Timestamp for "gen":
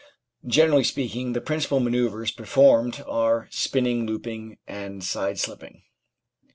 0.47-0.71